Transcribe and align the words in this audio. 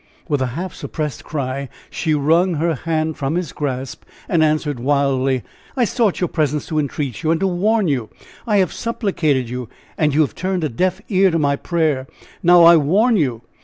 With 0.27 0.41
a 0.41 0.47
half 0.57 0.73
suppressed 0.73 1.23
cry 1.23 1.69
she 1.91 2.15
wrung 2.15 2.55
her 2.55 2.73
hand 2.73 3.17
from 3.17 3.35
his 3.35 3.53
grasp 3.53 4.03
and 4.27 4.43
answered, 4.43 4.79
wildly: 4.79 5.43
"I 5.77 5.85
sought 5.85 6.19
your 6.19 6.27
presence 6.27 6.65
to 6.69 6.79
entreat 6.79 7.21
you 7.21 7.29
and 7.29 7.39
to 7.39 7.45
warn 7.45 7.87
you! 7.87 8.09
I 8.47 8.57
have 8.57 8.73
supplicated 8.73 9.47
you, 9.47 9.69
and 9.99 10.11
you 10.15 10.21
have 10.21 10.33
turned 10.33 10.63
a 10.63 10.69
deaf 10.69 11.01
ear 11.09 11.29
to 11.29 11.37
my 11.37 11.55
prayer! 11.55 12.07
Now 12.41 12.63
I 12.63 12.77
warn 12.77 13.15
you! 13.15 13.43